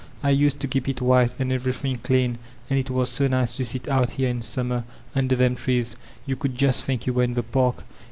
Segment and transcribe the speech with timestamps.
[0.23, 2.39] I used to keep it white, and everything dean.
[2.71, 5.95] And it was so nice to sit out here in summer under them trees.
[6.25, 7.83] Yoo could just think you were in the park.''